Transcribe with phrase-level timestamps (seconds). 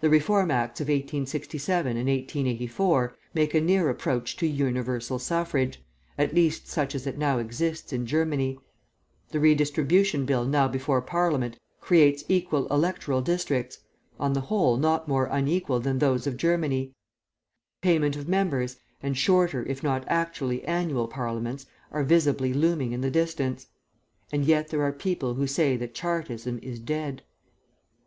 [0.00, 5.82] The Reform Acts of 1867 and 1884 make a near approach to 'universal suffrage,'
[6.18, 8.58] at least such as it now exists in Germany;
[9.30, 13.78] the Redistribution Bill now before Parliament creates 'equal electoral districts'
[14.20, 16.92] on the whole not more unequal than those of Germany;
[17.80, 23.10] 'payment of members,' and shorter, if not actually 'annual Parliaments,' are visibly looming in the
[23.10, 23.68] distance
[24.30, 27.22] and yet there are people who say that Chartism is dead.